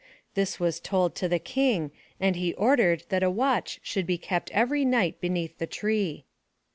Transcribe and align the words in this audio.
This 0.33 0.59
was 0.59 0.79
told 0.79 1.13
to 1.17 1.29
the 1.29 1.37
King 1.37 1.91
and 2.19 2.35
he 2.35 2.55
ordered 2.55 3.03
that 3.09 3.21
a 3.21 3.29
watch 3.29 3.79
should 3.83 4.07
be 4.07 4.17
kept 4.17 4.49
every 4.49 4.83
night 4.83 5.21
beneath 5.21 5.59
the 5.59 5.67
tree. 5.67 6.25